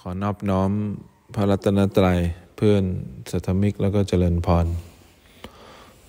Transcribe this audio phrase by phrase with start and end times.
[0.00, 0.70] ขอนอบน้อม
[1.34, 2.18] พระรัตนตรัย
[2.56, 2.84] เพื่อน
[3.30, 4.66] สัทมิกแล้วก็เจริญพร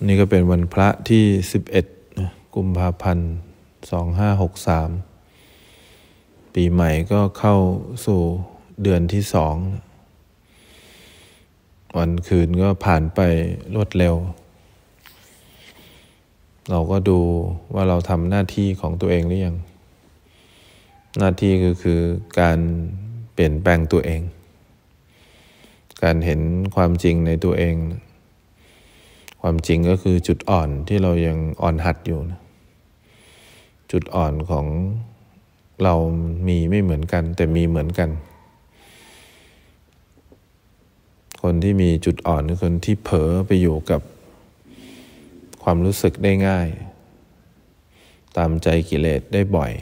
[0.06, 1.24] นี่ก็เป็นวันพระที่
[1.88, 3.28] 11 กุมภาพันธ์
[5.30, 7.56] 2563 ปีใหม่ก็เข้า
[8.06, 8.20] สู่
[8.82, 9.56] เดือนที่สอง
[11.96, 13.20] วันคืนก็ผ่านไป
[13.74, 14.14] รวดเร็ว
[16.70, 17.20] เราก็ดู
[17.74, 19.56] ว่าเราทำหน้าที่ของตัวเองหรือยัง
[21.18, 22.00] หน้าที่ก็คือ
[22.40, 22.60] การ
[23.40, 24.22] ลี่ยนแปลงตัวเอง
[26.02, 26.40] การเห็น
[26.76, 27.76] ความจริงในตัวเอง
[29.40, 32.40] ความจริงก็คือจุดอ่อนที่เรายังอ่อนหัดอยู่นะ
[33.92, 34.66] จุดอ่อนของ
[35.82, 35.94] เรา
[36.48, 38.10] มีไม่เหมือนกัน แต่มีเหมือนกัน
[41.42, 44.00] คนที่มีจุดอ่อนคือคนที่เผลอไปอยู่กับ
[45.62, 46.68] ความรู้สึกได้ง่าย
[48.36, 49.72] ตามใจกิเลสได้บ่อย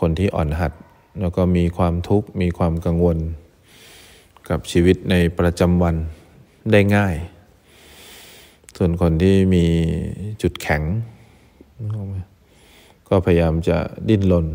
[0.00, 0.72] คนที่อ่อนหัด
[1.20, 3.18] แล้วก็มีความทุกข์มีความกังวล
[4.48, 5.96] กับชีวิตในประจำวัน
[6.72, 7.14] ได้ง่าย
[8.76, 9.64] ส่วนคนที่มี
[10.42, 10.82] จุดแข็ง
[13.08, 14.46] ก็พยายามจะดิ้นรน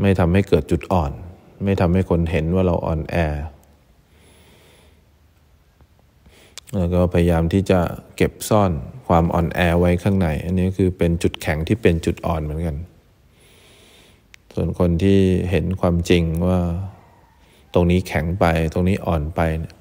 [0.00, 1.12] ไม่ทำให้เกิดจุดอ่อน
[1.64, 3.16] ไม่ทำให้คนเห็นว่าเราอ่อนแอ
[6.76, 7.80] แล้วก็พยายามที่จะ
[8.16, 8.72] เก็บซ่อน
[9.08, 12.76] ความอ่อนแอไว้ข้างใน อันนี้คือเป็นจุดแข็งที่เป็นจุดอ่อนเหมือนกัน
[14.54, 15.18] ส่วนคนที่
[15.50, 16.60] เห็นความจริงว่า
[17.74, 19.74] ตรงนี้แข็งไปตรงนี้อ่อนไปเนี่ย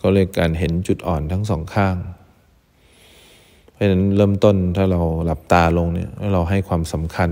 [0.00, 1.96] ก็เรียกการเห็นจุดอ่อนทั้งสองข้าง
[3.72, 7.30] เพราะฉะนั้นเริ่มต้นถ้าเราหลับตาลงเนี่ยเราให้ความสำคัญ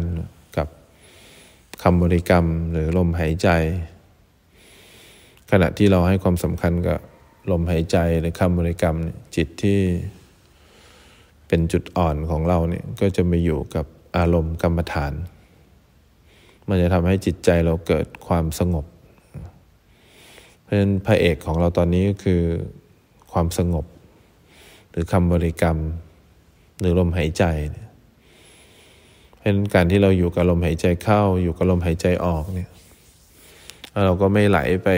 [0.56, 0.68] กับ
[1.82, 3.48] คำบริกรรมหรือลมหายใจ
[5.50, 7.00] ขณะที่เราให้ความสำคัญกับ
[7.50, 8.96] ลมหายใจหรือคำบริกรรม
[9.36, 9.80] จิตที่
[11.48, 15.12] เป็นจุดอ่อนของเราเนี่ยก็จะมาอยู่กับอารมณ์กรรมฐาน
[16.68, 18.84] มันจะทำให้จิตใจเราเกิดความสงบ
[20.62, 22.42] เพราะฉะนั้นพระเอกของเราตอนนี้ก็คือ
[23.32, 23.84] ความสงบ
[24.90, 25.78] หรือคำบริกรรม
[26.80, 27.44] หรือลมหายใจ
[29.34, 32.70] เพราะฉะนั้นการที่เราอยู่กับลมหายใจเข้า อยู่กับลมหายใจออกเนี่ย
[34.04, 34.88] เราก็ไม่ไหลไป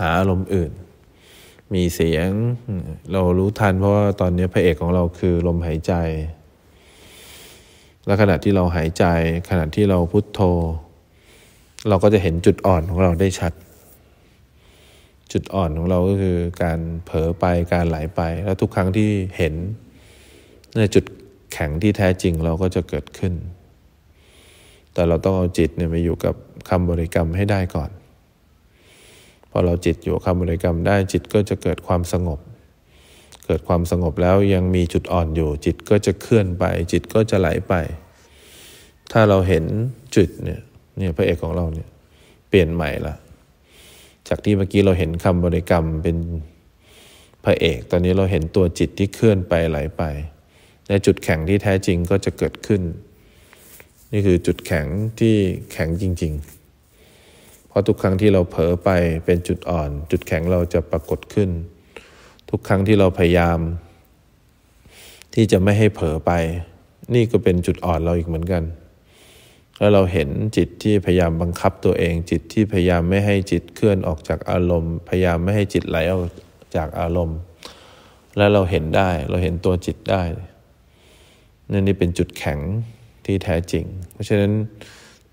[0.00, 0.72] หาอารมณ์อื่น
[1.74, 2.28] มีเสียง
[3.12, 5.94] เรารู้ทัน เพราะว่าตอนนี้พระเอกของเราคือลมหายใจ
[8.06, 9.04] และขณะที่เราหายใจ
[9.50, 10.40] ขณะที่เราพุโทโธ
[11.88, 13.52] เราก็จะเห็นจุดอ่อนของเราได้ชัด
[15.32, 19.54] จุดอ่อนของเราก็คือการเผลอไปการไหลไป แล้วทุกครั้งที่เห็น
[20.76, 21.04] ในจุด
[21.52, 23.34] แข็งที่แท้จริงเราก็จะเกิดขึ้น
[24.92, 26.34] แต่เราต้องเอาจิตเนี่ยมาอยู่กับ
[26.68, 27.90] คำบริกรรมให้ได้ก่อน
[29.50, 32.40] พอเราจิตอยู่คำบริกรรมได้จิตก็จะเกิดความสงบ
[33.46, 37.74] เกิดความสงบแล้วยังมีจุดอ่อนอยู่ จิตก็จะเคลื่อนไป จิตก็จะไหลไป
[39.12, 39.64] ถ้าเราเห็น
[40.16, 40.60] จุดเนี่ย
[40.98, 41.88] เนี่ยพระเอกของเราเนี่ย
[42.48, 43.14] เปลี่ยนใหม่ละ
[44.28, 46.16] จากที่เมื่อกี้เราเห็นคำบริกรรมเป็น
[47.44, 50.02] พระเอก ตอนนี้เราเห็นตัวจิตที่เคลื่อนไปไหลไป
[50.88, 52.82] ในจุดแข็งที่แท้จริงก็จะเกิดขึ้น
[54.12, 54.86] นี่คือจุดแข็ง
[55.20, 55.34] ที่
[55.72, 56.32] แข็งจริง
[57.00, 58.90] ๆ เพราะทุกครั้งที่เราเผลอไป
[59.24, 61.50] เป็นจุดอ่อน จุดแข็งเราจะปรากฏขึ้น
[62.50, 63.58] ทุกครั้งที่เราพยายาม
[65.34, 66.32] ที่จะไม่ให้เผลอไป
[67.14, 68.62] นี่ก็เป็นจุดอ่อนเราอีกเหมือนกัน
[69.78, 76.22] แล้วเราเห็นจิตที่พยายามบังคับตัวเอง จิตที่พยายามไม่ให้จิตเคลื่อนออกจากอารมณ์ พยายามไม่ให้จิตไหลออก
[76.76, 77.38] จากอารมณ์
[78.36, 80.22] แล้วเราเห็นได้เราเห็นตัวจิตได้
[81.70, 82.58] นั่นนี่เป็นจุดแข็ง
[83.24, 84.52] ที่แท้จริง เพราะฉะนั้น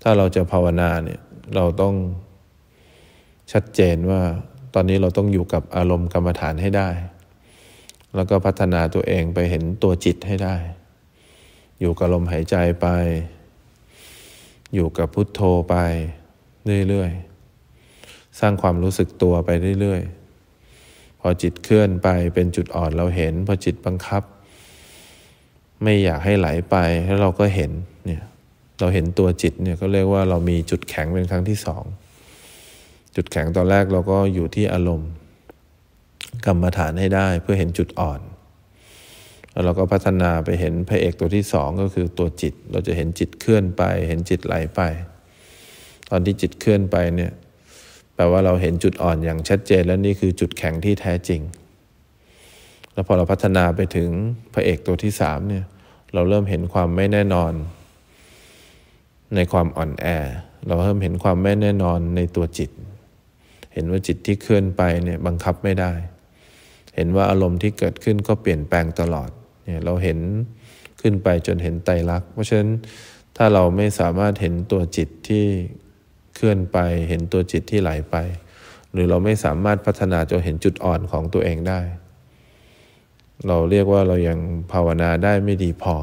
[0.02, 1.20] ถ้าเราจะภาวนาเนี่ย
[1.54, 1.94] เราต้อง
[3.52, 4.22] ชัดเจนว่า
[4.74, 6.88] ตอนนี้เราต้องอยู่กับอารมณ์กรรมฐานให้ได้
[8.14, 10.56] แล้วก็พัฒนาตัวเองไปเห็นตัวจิตให้ได้
[11.80, 12.86] อยู่กับลมหายใจไป
[14.76, 15.76] อยู่กับพุทโธไป
[16.88, 19.50] เรื่อยๆ สร้างความรู้สึกตัวไป
[19.80, 24.22] เรื่อยๆ พอจิตเคลื่อนไปเป็นจุดอ่อนเราเห็น พอจิตบังคับ
[25.82, 26.76] ไม่อยากให้ไหลไป
[27.06, 27.70] แล้วเราก็เห็น
[28.06, 28.22] เนี่ย
[28.80, 31.84] เราเห็นตัวจิตเนี่ยก็เรียกว่าเรามีจุดแข็งเป็นครั้งที่สอง
[33.16, 35.10] จุดแข็งตอนแรกเราก็อยู่ที่อารมณ์
[36.46, 38.20] กรรมฐานให้ได้เพื่อเห็นจุดอ่อน
[39.56, 44.80] แล้วเราก็พัฒนาไปเห็นพระเอกตัวที่สองก็คือตัวจิต เราจะเห็นจิตเคลื่อนไป เห็นจิตไหลไป
[46.10, 47.32] ตอนที่จิตเคลื่อนไปเนี่ย
[48.14, 51.40] แปลว่าเราเห็นจุดอ่อนอย่างชัดเจน แล้วนี่คือจุดแข็งที่แท้จริง
[52.92, 54.08] แล้วพอเราพัฒนาไปถึง
[54.54, 55.64] พระเอกตัวที่สามเนี่ย
[56.14, 57.52] เราเริ่มเห็นความไม่แน่นอน
[59.34, 60.06] ในความอ่อนแอ
[60.66, 62.70] เราเริ่มเห็นความไม่แน่นอนในตัวจิต
[63.74, 65.92] เห็นว่าจิตที่เคลื่อนไปเนี่ยบังคับไม่ได้
[66.96, 69.30] เห็นว่าอารมณ์ที่เกิดขึ้นก็เปลี่ยนแปลงตลอด
[69.66, 70.18] เนี่ยเราเห็น
[71.00, 72.70] ขึ้นไปจนเห็นไตรลักษณ์เพราะฉะนั้น
[73.36, 75.44] ถ้าเราไม่สามารถเห็นตัวจิตที่
[76.34, 76.78] เคลื่อนไป
[77.08, 78.16] เห็นตัวจิตที่ไหลไป
[78.92, 81.80] หรือเราไม่สามารถพัฒนาจนเห็นจุดอ่อนของตัวเองได้
[83.46, 84.38] เราเรียกว่าเรายัง
[84.72, 85.96] ภาวนาได้ไม่ดีพอ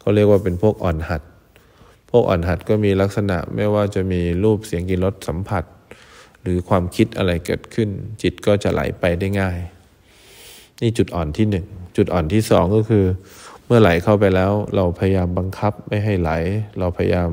[0.00, 1.22] เขาเรียกว่าเป็นพวกอ่อนหัด
[2.10, 5.64] พวกอ่อนหัดก็มีลักษณะไม่ว่าจะมีรูปเสียงกินรสสัมผัส
[6.42, 7.88] หรือความคิดอะไรเกิดขึ้น
[8.22, 9.58] จิตก็จะไหลไปได้ง่าย
[10.80, 11.66] นี่จุดอ่อนที่หนึ่ง
[11.96, 13.04] จุดอ่อนที่สองก็คือ
[13.66, 16.30] เมื่อไหลเข้าไปแล้ว เราพยายามบังคับไม่ให้ไหล
[16.78, 17.30] เราพยายาม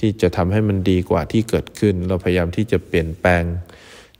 [0.00, 3.42] ที่จะทำให้มันดีกว่าที่เกิดขึ้น เราพยายามที่จะเปลี่ยนแปลง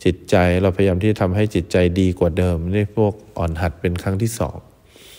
[0.04, 4.56] จิตใจ เราพยายามที่จะทำให้จิตใจดีกว่าเดิมนี่พวกอ่อนหัดเป็นครั้งที่สอง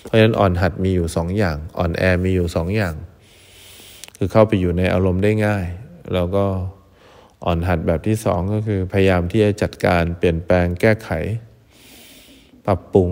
[0.05, 2.95] เพราะฉะนั้นอ่อนหัดมีอยู่สองอย่างอ่อนแอมีอยู่สองอย่าง
[4.17, 5.65] คือเข้าไปอยู่ในอารมณ์ได้ง่าย
[6.13, 6.45] แล้วก็
[7.45, 11.09] อ่อนหัดแบบที่สองก็คือพยายามที่จะจัดการเปลี่ยนแปลงแก้ไข
[12.67, 13.09] ปรับปรุง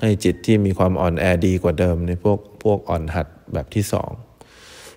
[0.00, 4.10] ให้จิตที่มีความอ่อนแอดีกว่าเดิมในพวกพวกอ่อนหัดแบบที่สอง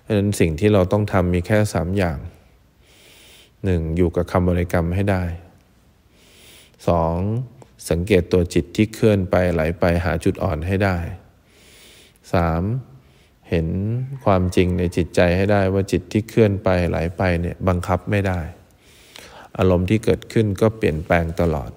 [0.00, 2.18] เพราะฉะนั้นสิ่งที่เราต้องทำมีแค่สามอย่าง
[3.64, 5.22] หนึ่งอยู่กับคำบริกรรมให้ได้
[6.88, 7.14] สอง
[7.90, 10.96] สังเกตตัวจิตที่เคลื่อนไปไหลไปหาจุดอ่อนให้ได้
[12.32, 12.62] สาม
[13.48, 13.68] เห็น
[14.24, 18.40] ความจริงในจิตใจให้ได้ว่าจิตที่เคลื่อนไปไหลไปเนี่ยบังคับไม่ได้
[19.58, 21.70] อารมณ์ที่เกิดขึ้นก็เปลี่ยนแปลงตลอด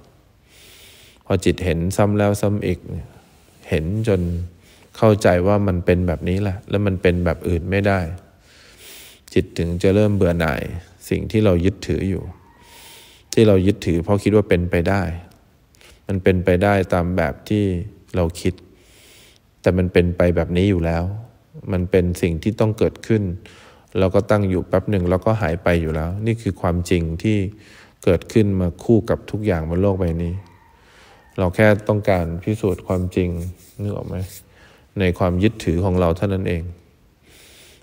[1.25, 2.80] พอจิตเห็นซ้ำแล้วซ้ำอีก
[3.70, 4.22] เห็นจน
[4.98, 8.00] เข้าใจว่ามันเป็นแบบนี้แหละ แล้วมันเป็นแบบอื่นไม่ได้
[9.34, 10.62] จิตถึงจะเริ่มเบื่อหน่าย
[11.10, 12.24] สิ่งที่เรายึดถืออยู่
[13.34, 15.02] ที่เรายึดถือเพราะคิดว่าเป็นไปได้
[16.08, 17.64] มันเป็นไปได้ตามแบบที่
[18.16, 18.54] เราคิด
[19.62, 21.04] แต่มันเป็นไปแบบนี้อยู่แล้ว
[21.72, 23.24] มันเป็นสิ่งที่ต้องเกิดขึ้น
[24.00, 27.38] เราก็ตั้งอยู่แป๊บหนึ่งแล้วก็หายไปอยู่แล้ว นี่คือความจริงที่
[28.04, 30.34] เกิดขึ้นมาคู่กับทุกอย่างบนโลกใบนี้
[31.39, 33.30] เราแค่ต้องการพิสูจน์ความจริง
[33.81, 34.15] นึกออกไหม
[35.00, 36.63] ในความยึดถือของเราเท่านั้นเอง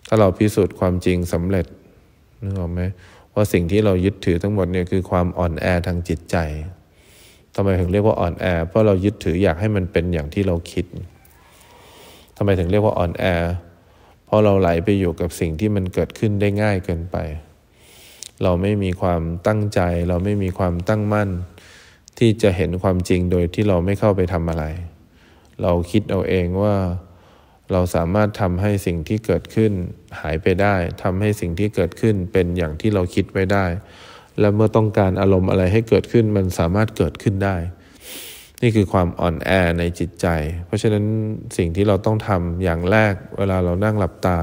[0.09, 1.67] ถ้าเราพิสูจน์ความจริงสำเร็จ
[2.43, 2.81] นึกออกไหม
[3.35, 6.37] ว่าสิ่งที่เรายึดถือทั้งหมดเนี่ยคือความอ่อนแอทางจิตใจ
[7.55, 10.87] ทำไมถึงเรียกว่าอ่อนแอ เพราะเรายึดถืออยากให้มันเป็นอย่างที่เราคิด
[12.37, 13.25] ทำไมถึงเรียกว่าอ่อนแอ
[14.27, 17.17] เพราะเราไหลไปอยู่กับสิ่งที่มันเกิดขึ้นได้ง่ายเกินไป
[18.43, 21.31] เราไม่มีความตั้งใจ เราไม่มีความตั้งมั่น
[22.21, 24.65] ที่จะเห็นความจริงโดยที่เราไม่เข้าไปทำอะไร
[25.63, 26.77] เราคิดเอาเองว่า
[27.73, 29.73] เราสามารถทำให้สิ่งที่เกิดขึ้น
[30.21, 33.65] หายไปได้ทำให้สิ่งที่เกิดขึ้นเป็นอย่างที่เราคิดไว้ได้
[34.41, 37.57] และเมื่อต้องการอารมณ์อะไรให้เกิดขึ้นมันสามารถเกิดขึ้นได้
[38.63, 40.27] นี่คือความอ่อนแอในจิตใจ
[40.67, 41.05] เพราะฉะนั้น
[41.57, 44.39] สิ่งที่เราต้องทำอย่างแรกเวลาเรานั่งหลับตา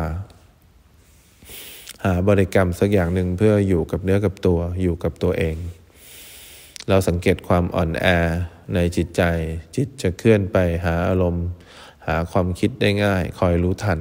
[2.04, 5.56] หาบริกรรมสักอย่างหนึ่งเพื่ออยู่กับเนื้อกับตัวอยู่กับตัวเอง
[6.90, 8.06] เราสังเกตความอ่อนแอ
[8.74, 9.24] ในจิตใจ
[9.76, 11.48] จิตจะเคลื่อนไปหาอารมณ์
[12.08, 14.00] หาความคิดได้ง่าย คอยรู้ทัน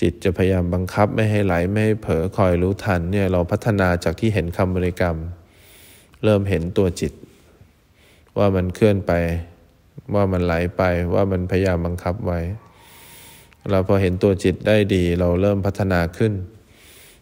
[0.00, 5.16] จิตจะพยายามบังคับไม่ให้ไหลไม่ให้เผลอคอยรู้ทันเนี่ยเราพัฒนาจากที่เห็นคำบริกรรม
[6.24, 7.12] เริ่มเห็นตัวจิต
[8.38, 9.12] ว่ามันเคลื่อนไป
[10.14, 10.82] ว่ามันไหลไป
[11.14, 12.40] ว่ามันพยายามบังคับไว้
[13.70, 16.32] เราพอเห็นตัวจิตได้ดี เราเริ่มพัฒนาขึ้น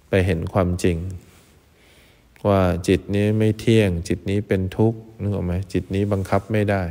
[0.09, 0.97] ไปเห็นความจริง
[2.49, 6.83] ว่าจิตนี้ไม่เที่ยง จิตนี้เป็นทุกข์นึกออกไหมจิตนี้บังคับไม่ได้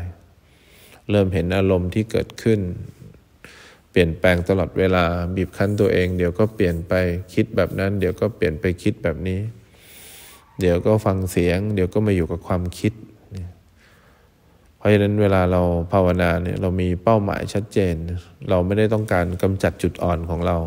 [1.09, 2.59] เริ่มเห็นอารมณ์ที่เกิดขึ้น
[3.91, 5.05] เปลี่ยนแปลงตลอดเวลา
[5.35, 6.93] บีบคั้นตัวเอง เดี๋ยวก็เปลี่ยนไป
[7.33, 9.39] คิดแบบนั้น เดี๋ยวก็เปลี่ยนไปคิดแบบนี้
[10.59, 12.93] เดี๋ยวก็ฟังเสียง เดี๋ยวก็มาอยู่กับความคิด
[14.77, 15.61] เพราะฉะนั้นเวลาเรา
[15.93, 17.95] ภาวนาเนี่ยเรามีเป้าหมายชัดเจน
[18.49, 20.57] เราไม่ได้ต้องการกำจัดจุดอ่อนของเรา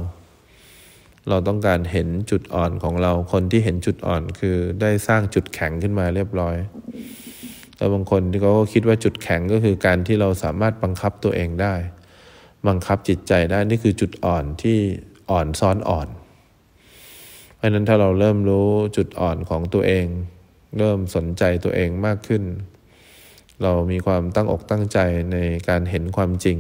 [1.29, 6.57] เราต้องการเห็นจุดอ่อนของเรา คนที่เห็นจุดอ่อนคือได้สร้างจุดแข็งขึ้นมาเรียบร้อย
[7.77, 11.75] แต่บางคนที่เขาก็คิดว่าจุดแข็งก็คือการที่เราสามารถบังคับตัวเองได้
[12.69, 14.79] บังคับจิตใจได้นี่คือจุดอ่อนที่
[15.31, 16.09] อ่อนซ้อนอ่อน
[17.57, 20.07] เพราะนั้นถ้าเราเริ่มรู้จุดอ่อนของตัวเอง
[20.79, 22.43] เริ่มสนใจตัวเองมากขึ้น
[23.63, 24.99] เรามีความตั้งอกตั้งใจ
[25.33, 25.37] ใน
[25.69, 26.59] การเห็นความจริง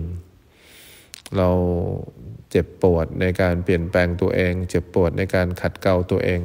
[1.36, 1.48] เรา
[2.52, 6.40] เจ็บปวดในการเปลี่ยนแปลงตัวเอง เจ็บปวดในการขัดเกลาตัวเอง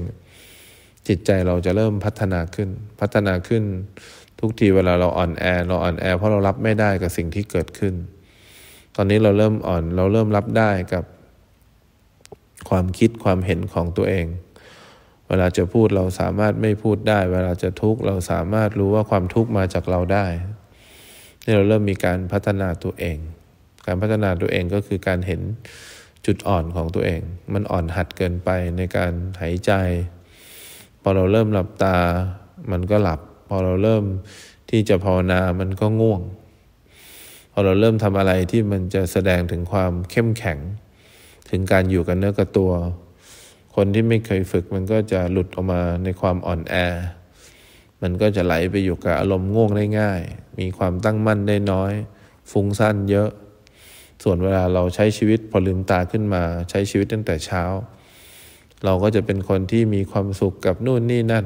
[1.07, 2.69] จิตใจเราจะเริ่มพัฒนาขึ้น
[3.01, 3.63] พัฒนาขึ้น
[4.39, 7.93] ทุกทีเวลาเราอ่อนแอเราอ่อนแอเพราะเรารับไม่ได้กับสิ่งที่เกิดขึ้น
[8.95, 11.03] ตอนนี้เราเริ่มอ่อนเราเริ่มรับได้กับ
[12.69, 14.25] ความคิดความเห็นของตัวเอง
[15.27, 20.25] เวลาจะพูดเราสามารถไม่พูดได้ เวลาจะทุกข์เราสามารถรู้ว่าความทุกข์มาจากเราได้
[21.43, 23.17] นี่เราเริ่มมีการพัฒนาตัวเอง
[23.85, 25.41] การพัฒนาตัวเองก็คือการเห็น
[26.25, 27.21] จุดอ่อนของตัวเอง
[27.53, 29.71] มันอ่อนหัดเกินไปในการหายใจ
[31.01, 31.97] พอเราเริ่มหลับตา
[32.71, 33.19] มันก็หลับ
[33.49, 34.03] พอเราเริ่ม
[34.69, 36.21] ที่จะภาวนา มันก็ง่วง
[37.51, 40.59] พอเราเริ่มทำอะไรที่มันจะแสดงถึงความเข้มแข็ง
[41.49, 42.71] ถึงการอยู่กันเนื้อกับตัว
[43.75, 46.75] คนที่ไม่เคยฝึกมันก็จะหลุดออกมาในความอ่อนแอ
[48.01, 50.21] มันก็จะไหลไปอยู่กับอารมณ์ง่วงได้ง่าย
[50.59, 51.93] มีความตั้งมั่นได้น้อย
[52.51, 53.29] ฟุ้งซ่านเยอะ
[54.23, 57.63] ส่วนเวลาเราใช้ชีวิตพอลืมตาขึ้นมาใช้ชีวิตตั้งแต่เช้า
[58.85, 61.45] เราก็จะเป็นคนที่มีความสุขกับนู่นนี่นั่น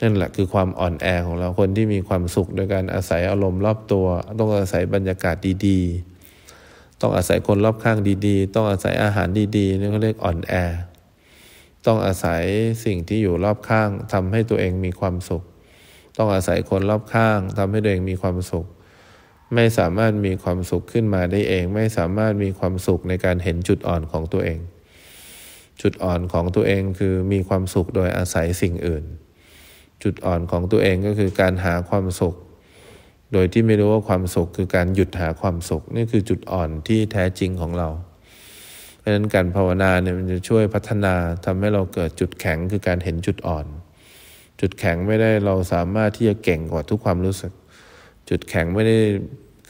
[0.00, 4.06] นั่นแหละคือความอ่อนแอของเราคนที่มีความสุขโดยการอาศัยอารมณ์รอบตัว
[4.38, 10.52] ต้องอาศัยบรรยากาศดีๆ ต้องอาศัยคนรอบข้างดีๆ ต้องอาศัยอาหารดีๆนี่เขาเรียกอ่อนแอ
[11.86, 12.42] ต้องอาศัย
[12.84, 15.42] สิ่งที่อยู่รอบข้างทำให้ตัวเองมีความสุข
[16.16, 18.66] ต้องอาศัยคนรอบข้างทำให้ตัวเองมีความสุข
[19.54, 24.58] ไม่สามารถมีความสุขขึ้นมาได้เอง ไม่สามารถมีความสุขในการเห็นจุดอ่อนของตัวเอง
[25.82, 29.04] จุดอ่อนของตัวเองคือมีความสุขโดยอาศัยสิ่งอื่น
[30.02, 32.34] จุดอ่อนของตัวเองก็คือการหาความสุข
[33.32, 37.88] โดยที่ไม่รู้ว่าความสุขคือการหยุดหาความสุข นี่คือจุดอ่อนที่แท้จริงของเรา
[38.98, 41.14] เพราะฉะนั้นการภาวนาเนี่ยมันจะช่วยพัฒนา
[41.44, 43.66] ทำให้เราเกิดจุดแข็งคือการเห็นจุดอ่อน
[44.60, 47.52] จุดแข็งไม่ได้เราสามารถที่จะเก่งกว่าทุกความรู้สึก
[48.30, 48.98] จุดแข็งไม่ได้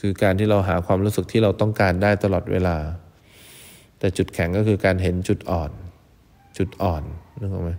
[0.00, 2.76] คือการที่เราหาความรู้สึกที่เราต้องการได้ตลอดเวลา
[3.99, 5.71] แต่จุดแข็งก็คือการเห็นจุดอ่อน
[6.59, 7.02] จุดอ่อน
[7.40, 7.71] นึกออกไหม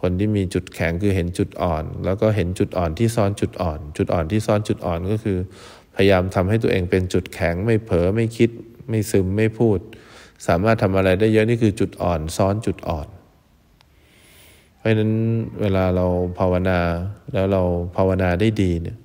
[0.00, 5.38] คนที่มีจุดแข็งคือเห็นจุดอ่อน แล้วก็เห็นจุดอ่อนที่ซ่อนจุดอ่อน จุดอ่อนที่ซ่อนจุดอ่อนก็คือ
[5.96, 8.50] พยายามทำให้ตัวเองเป็นจุดแข็งไม่เผลอไม่คิด
[8.88, 9.78] ไม่ซึมไม่พูด
[10.46, 13.08] สามารถทำอะไรได้เยอะนี่คือจุดอ่อนซ้อนจุดอ่อน
[14.76, 15.12] เพราะฉะนั้น
[15.60, 16.06] เวลาเรา
[16.38, 16.78] ภาวนา
[17.32, 17.62] แล้วเรา
[17.96, 18.96] ภาวนาได้ดีเนี่ย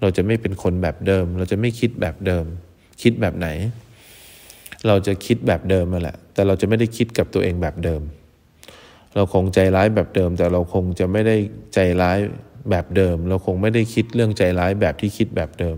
[0.00, 2.44] เราจะไม่เป็นคนแบบเดิม เราจะไม่คิดแบบเดิม
[3.02, 3.48] คิดแบบไหน
[4.86, 8.02] เราจะคิดแบบเดิมมาแหละ แต่เราจะไม่ได้คิดกับตัวเองแบบเดิม
[9.14, 11.36] เราคงใจร้ายแบบเดิม แต่เราคงจะไม่ได้
[11.74, 12.18] ใจร้าย
[12.70, 15.76] แบบเดิม เราคงไม่ได้คิดเรื่องใจร้ายแบบที่คิดแบบเดิม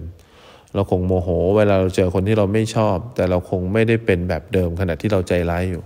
[0.74, 5.82] เราคงโมโห เวลาเราเจอคนที่เราไม่ชอบ แต่เราคงไม่ได้เป็นแบบเดิมขณะที่เราใจร้ายอยู่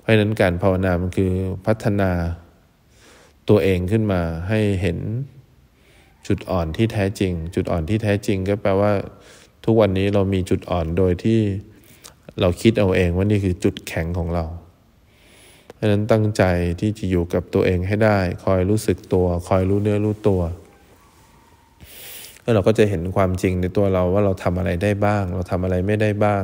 [0.00, 1.32] เพราะนั้นการภาวนามันคือ
[1.66, 2.10] พัฒนา
[3.48, 4.98] ตัวเองขึ้นมาให้เห็น
[6.28, 8.92] จุดอ่อนที่แท้จริง จุดอ่อนที่แท้จริงก็แปลว่า
[9.64, 11.40] ทุกวันนี้เรามีจุดอ่อนโดยที่
[12.40, 14.44] เราคิดเอาเองว่านี่คือจุดแข็งของเรา
[15.74, 16.42] เพราะฉะนั้นตั้งใจ
[16.80, 20.40] ที่จะอยู่กับตัวเองให้ได้ คอยรู้สึกตัว คอยรู้เนื้อรู้ตัว
[22.42, 26.42] แล้วเราก็จะเห็นความจริงในตัวเราว่าเราทำอะไรได้บ้าง เราทำอะไรไม่ได้บ้าง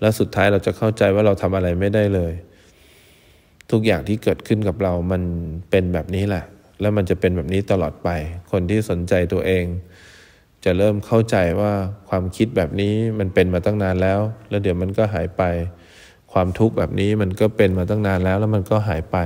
[0.00, 2.32] แล้วสุดท้ายเราจะเข้าใจว่าเราทำอะไรไม่ได้เลย
[3.70, 5.22] ทุกอย่างที่เกิดขึ้นกับเรามัน
[5.70, 6.44] เป็นแบบนี้แหละ
[6.84, 8.08] แล้วมันจะเป็นแบบนี้ตลอดไป
[8.52, 9.64] คนที่สนใจตัวเอง
[10.64, 11.72] จะเริ่มเข้าใจว่า
[12.08, 15.42] ความคิดแบบนี้มันเป็นมาตั้งนานแล้ว แล้วเดี๋ยวมันก็หายไป
[16.32, 19.16] ความทุกข์แบบนี้มันก็เป็นมาตั้งนานแล้วแล้วมันก็หายไป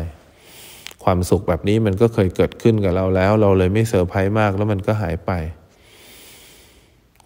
[1.04, 5.32] ความสุขแบบนี้มันก็เคยเกิดขึ้นกับเราแล้ว เราเลยไม่เซอร์ไพรส์มากแล้วมันก็หายไป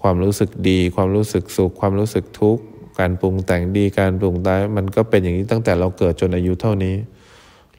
[0.03, 2.63] ความรู้สึกดี ความรู้สึกสุข ความรู้สึกทุกข์
[2.99, 6.95] การปรุงแต่งดีการปรุงได้มันก็เป็นอย่างนี้ตั้งแต่เราเกิดจนอายุเท่านี้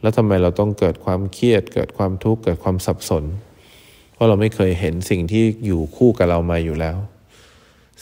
[0.04, 3.24] แล้วทำไมเราต้องเกิดความเครียด เกิดความทุกข์เกิดความสับสน
[4.14, 6.98] เพราะเราไม่เคยเห็นสิ่งที่อยู่คู่กับเรามาอยู่แล้ว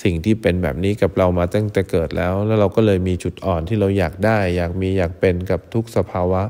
[0.03, 6.43] สิ่งที่เป็นแบบนี้กับเรามาตั้งแต่เกิดแล้ว แล้วเราก็เลยมีจุดอ่อนที่เราอยากได้ อยากมีอยากเป็นกับทุกสภาวะ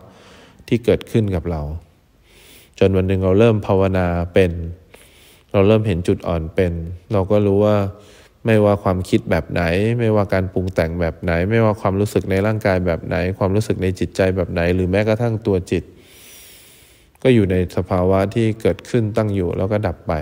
[0.67, 1.61] ที่เกิดขึ้นกับเรา
[2.79, 4.51] จนวันหนึ่งเราเริ่มภาวนาเป็น
[5.51, 6.73] เราเริ่มเห็นจุดอ่อนเป็น
[7.13, 7.75] เราก็รู้ว่า
[8.45, 9.63] ไม่ว่าความคิดแบบไหน
[9.99, 15.83] ไม่ว่าการปรุงแต่งแบบไหน ไม่ว่าความรู้สึกในร่างกายแบบไหน ความรู้สึกในจิตใจแบบไหน หรือแม้กระทั่งตัวจิต
[17.23, 20.13] ก็อยู่ในสภาวะที่เกิดขึ้นตั้งอยู่แล้วก็ดับไป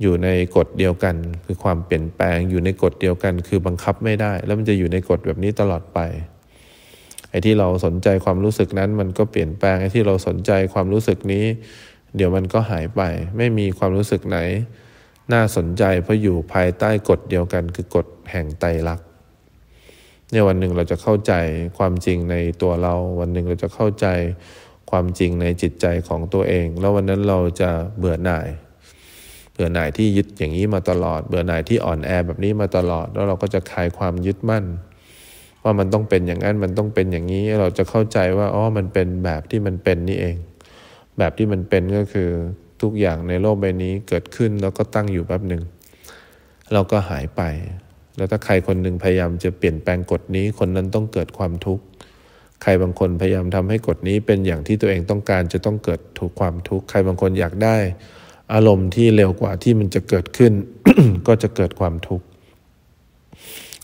[0.00, 5.98] อยู่ในกฎเดียวกัน คือความเปลี่ยนแปลง อยู่ในกฎเดียวกัน คือบังคับไม่ได้ แล้วมันจะอยู่ในกฎแบบนี้ตลอดไป
[7.30, 11.44] ไอ้ที่เราสนใจความรู้สึกนั้น มันก็เปลี่ยนแปลงไอ้ที่เราสนใจความรู้สึกนี้
[12.16, 13.02] เดี๋ยวมันก็หายไป
[13.36, 14.38] ไม่มีความรู้สึกไหน
[15.32, 19.06] น่าสนใจเพราะอยู่ภายใต้กฎเดียวกันคือกฎแห่งไตรลักษณ์
[20.30, 21.32] เนี่ยวันหนึ่งเราจะเข้าใจ
[21.78, 24.06] ความจริงในตัวเรา วันหนึ่งเราจะเข้าใจ
[24.90, 28.48] ความจริงในจิตใจของตัวเอง แล้ววันนั้นเราจะเบื่อหน่าย
[29.52, 34.64] เบื่อหน่ายที่ยึดอย่างนี้มาตลอด เบื่อหน่ายที่อ่อนแอแบบนี้มาตลอด แล้วเราก็จะคลายความยึดมั่น
[35.62, 40.36] ว่ามันต้องเป็นอย่างนั้นมันต้องเป็นอย่างนี้ เราจะเข้าใจว่าอ๋อมันเป็นแบบที่มันเป็นนี่เอง
[41.18, 42.30] แบบที่มันเป็นก็คือ
[42.82, 45.62] ทุกอย่างในโลกใบนี้เกิดขึ้นแล้วก็ตั้งอยู่แป๊บหนึ่ง
[46.72, 47.42] เราก็หายไป
[48.16, 51.84] แล้วถ้าใครคนหนึ่งพยายามจะเปลี่ยนแปลงกฎนี้ คนนั้นต้องเกิดความทุกข์
[52.62, 57.76] ใครบางคนพยายามทำให้กฎนี้เป็นอย่างที่ตัวเองต้องการจะต้องเกิดถูกความทุกข์ ใครบางคนอยากได้
[58.54, 60.52] อารมณ์ที่เร็วกว่าที่มันจะเกิดขึ้น
[61.26, 62.26] ก็จะเกิดความทุกข์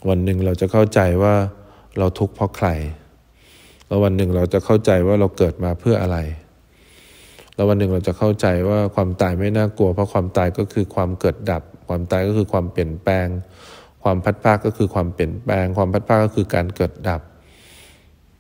[0.09, 1.35] วันหนึ่งเราจะเข้าใจว่า
[1.99, 2.69] เราทุกข์เพราะใคร
[3.87, 6.19] แล้ววันหนึ่งเราจะเข้าใจว่าเราเกิดมาเพื่ออะไร
[7.55, 13.27] แล้ววันหนึ่งเราจะเข้าใจว่าความตายไม่น่ากลัว เพราะความตายก็คือความเกิดดับ ความตายก็คือความเปลี่ยนแปลง
[14.03, 17.23] ความพัดพาก็คือความเปลี่ยนแปลง ความพัดพาก็คือการเกิดดับ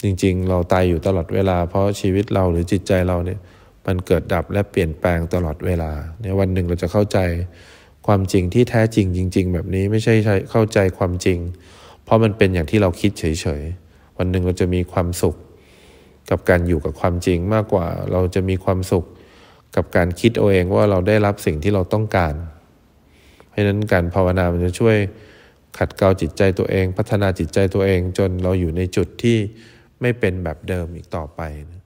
[0.02, 3.38] จริงๆ เราตายอยู่ตลอดเวลา เพราะชีวิตเราหรือจิตใจเราเนี่ย
[3.86, 7.18] มันเกิดดับและเปลี่ยนแปลงตลอดเวลาเนี่ยวันหนึ่งเราจะเข้าใจ
[8.06, 10.14] ความจริงที่แท้จริงจริง ๆ แบบนี้ไม่ใช่
[10.50, 11.38] เข้าใจความจริง
[12.04, 13.24] เพราะมันเป็นอย่างที่เราคิดเฉ
[13.60, 15.36] ยๆวันหนึ่งเราจะมีความสุข
[16.30, 19.04] กับการอยู่กับความจริงมากกว่าเราจะมีความสุข
[19.76, 22.34] กับการคิดเอาเองว่าเราได้รับสิ่งที่เราต้องการ
[23.48, 24.96] เพราะนั้นการภาวนามันจะช่วย
[25.78, 29.38] ขัดเกลาจิตใจตัวเอง พัฒนาจิตใจตัวเองจนเราอยู่ในจุดที่
[30.00, 31.40] ไม่เป็นแบบเดิมอีกต่อไป
[31.72, 31.81] นะ